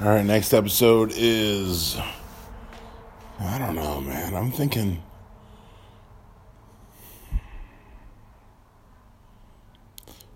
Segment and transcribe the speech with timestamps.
[0.00, 1.96] All right, next episode is.
[3.40, 4.32] I don't know, man.
[4.32, 5.02] I'm thinking.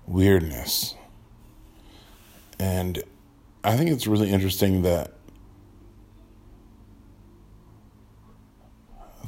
[0.05, 0.97] Weirdness.
[2.59, 3.05] And
[3.63, 5.13] I think it's really interesting that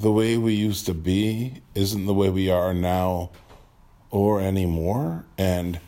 [0.00, 3.30] the way we used to be isn't the way we are now
[4.10, 5.26] or anymore.
[5.38, 5.78] And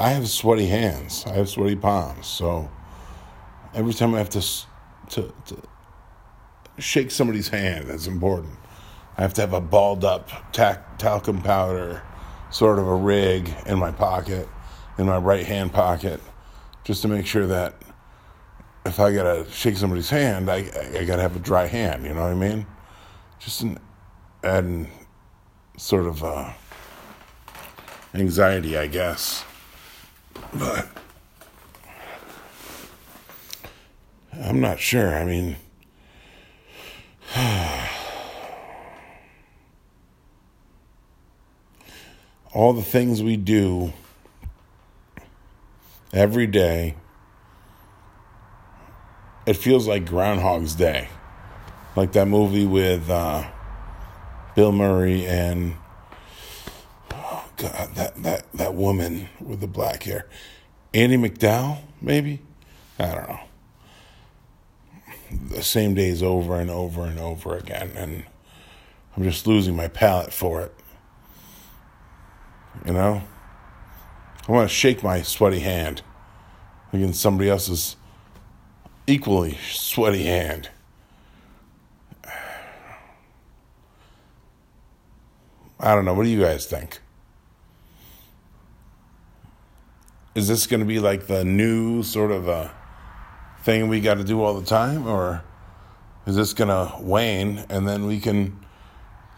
[0.00, 1.26] I have sweaty hands.
[1.26, 2.26] I have sweaty palms.
[2.26, 2.70] So
[3.74, 4.40] every time I have to
[5.10, 5.62] to, to
[6.78, 8.54] shake somebody's hand, that's important.
[9.18, 12.02] I have to have a balled up tac- talcum powder
[12.48, 14.48] sort of a rig in my pocket,
[14.96, 16.20] in my right hand pocket,
[16.82, 17.74] just to make sure that
[18.86, 22.04] if I gotta shake somebody's hand, I I gotta have a dry hand.
[22.04, 22.64] You know what I mean?
[23.38, 23.78] Just an
[24.42, 24.90] adding
[25.76, 26.54] sort of uh,
[28.14, 29.44] anxiety, I guess.
[30.52, 30.88] But
[34.32, 35.14] I'm not sure.
[35.14, 35.56] I mean,
[42.52, 43.92] all the things we do
[46.12, 46.96] every day,
[49.46, 51.08] it feels like Groundhog's Day.
[51.96, 53.48] Like that movie with uh,
[54.54, 55.76] Bill Murray and
[57.60, 60.26] God, that that that woman with the black hair,
[60.94, 62.40] Andie MacDowell, maybe.
[62.98, 63.40] I don't know.
[65.56, 68.24] The same days over and over and over again, and
[69.14, 70.74] I'm just losing my palate for it.
[72.86, 73.22] You know,
[74.48, 76.00] I want to shake my sweaty hand
[76.94, 77.96] against somebody else's
[79.06, 80.70] equally sweaty hand.
[85.78, 86.14] I don't know.
[86.14, 87.00] What do you guys think?
[90.34, 92.72] Is this going to be like the new sort of a
[93.62, 95.42] thing we got to do all the time, or
[96.26, 98.58] is this going to wane and then we can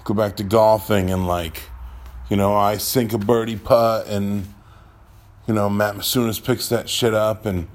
[0.05, 1.63] go back to golfing and like,
[2.29, 4.47] you know, I sink a birdie putt and
[5.47, 7.69] you know Matt Masunas picks that shit up and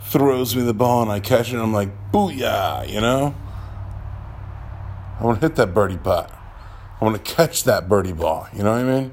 [0.00, 3.34] throws me the ball and I catch it and I'm like, booyah, you know.
[5.20, 6.30] I want to hit that birdie putt.
[7.00, 8.48] I want to catch that birdie ball.
[8.52, 9.12] You know what I mean?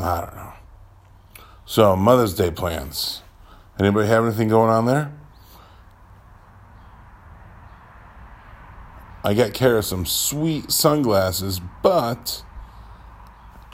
[0.00, 0.52] I don't know.
[1.66, 3.22] So, Mother's Day plans.
[3.80, 5.12] Anybody have anything going on there?
[9.24, 12.44] I got Kara some sweet sunglasses, but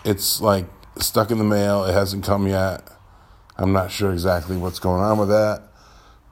[0.04, 0.66] it's like
[0.98, 1.84] stuck in the mail.
[1.84, 2.88] It hasn't come yet.
[3.56, 5.64] I'm not sure exactly what's going on with that.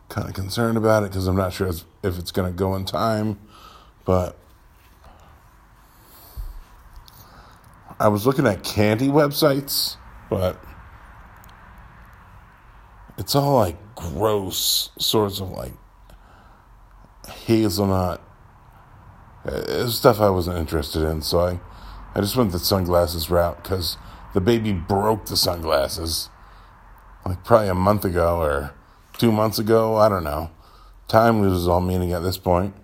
[0.08, 2.84] Kind of concerned about it because I'm not sure if it's going to go in
[2.84, 3.40] time.
[4.04, 4.38] But
[7.98, 9.96] I was looking at candy websites,
[10.30, 10.64] but
[13.18, 15.72] it's all like gross sorts of like
[17.28, 18.22] hazelnut
[19.44, 21.20] uh, stuff I wasn't interested in.
[21.22, 21.60] So I,
[22.14, 23.98] I just went the sunglasses route because
[24.34, 26.30] the baby broke the sunglasses
[27.26, 28.74] like probably a month ago or
[29.18, 29.96] two months ago.
[29.96, 30.50] I don't know.
[31.08, 32.74] Time loses all meaning at this point.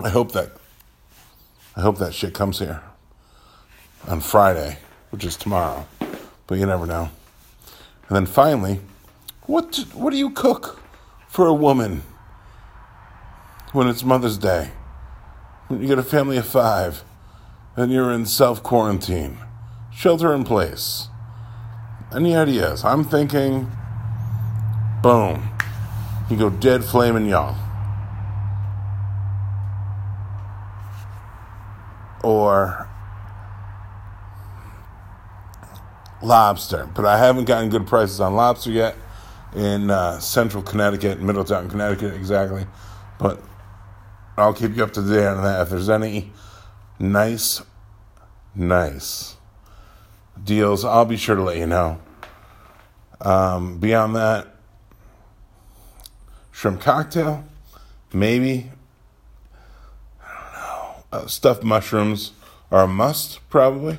[0.00, 0.52] I hope that
[1.78, 2.82] I hope that shit comes here
[4.08, 4.78] on Friday,
[5.10, 5.86] which is tomorrow,
[6.48, 7.08] but you never know.
[8.08, 8.80] And then finally,
[9.42, 10.82] what what do you cook
[11.28, 12.02] for a woman
[13.70, 14.72] when it's Mother's Day?
[15.68, 17.04] When you get a family of five
[17.76, 19.38] and you're in self quarantine,
[19.94, 21.06] shelter in place.
[22.12, 22.84] Any ideas?
[22.84, 23.70] I'm thinking,
[25.00, 25.48] boom,
[26.28, 27.67] you go dead flaming young.
[32.22, 32.88] Or
[36.22, 38.96] lobster, but I haven't gotten good prices on lobster yet
[39.54, 42.66] in uh, central Connecticut, Middletown, Connecticut, exactly.
[43.18, 43.42] But
[44.36, 45.62] I'll keep you up to date on that.
[45.62, 46.32] If there's any
[46.98, 47.62] nice,
[48.54, 49.36] nice
[50.42, 52.00] deals, I'll be sure to let you know.
[53.20, 54.54] Um, beyond that,
[56.52, 57.44] shrimp cocktail,
[58.12, 58.70] maybe
[61.12, 62.32] uh, stuffed mushrooms
[62.70, 63.98] are a must, probably,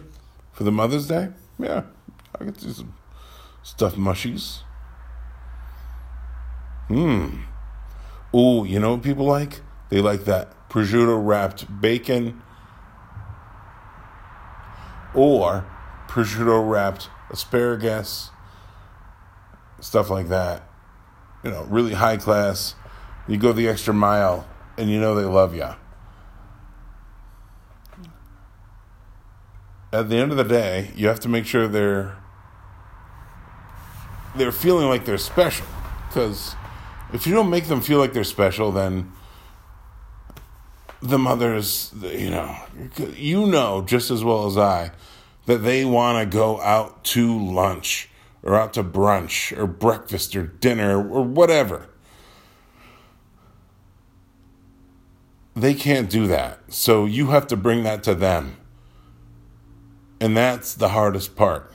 [0.51, 1.29] for the Mother's Day.
[1.57, 1.83] Yeah,
[2.35, 2.93] I could do some
[3.63, 4.61] stuffed mushies.
[6.87, 7.41] Hmm.
[8.35, 9.61] Ooh, you know what people like?
[9.89, 12.41] They like that prosciutto wrapped bacon
[15.15, 15.65] or
[16.07, 18.29] prosciutto wrapped asparagus,
[19.79, 20.63] stuff like that.
[21.43, 22.75] You know, really high class.
[23.27, 24.47] You go the extra mile
[24.77, 25.69] and you know they love you.
[29.91, 32.17] At the end of the day, you have to make sure they're
[34.35, 35.65] they're feeling like they're special.
[36.07, 36.55] Because
[37.13, 39.11] if you don't make them feel like they're special, then
[41.01, 42.55] the mothers, you know,
[43.15, 44.91] you know just as well as I
[45.45, 48.09] that they want to go out to lunch
[48.43, 51.87] or out to brunch or breakfast or dinner or whatever.
[55.55, 56.59] They can't do that.
[56.69, 58.57] So you have to bring that to them.
[60.21, 61.71] And that's the hardest part.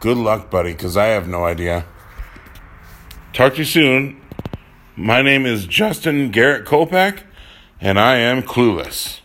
[0.00, 1.86] Good luck, buddy, because I have no idea.
[3.32, 4.20] Talk to you soon.
[4.94, 7.22] My name is Justin Garrett Kopak,
[7.80, 9.20] and I am clueless.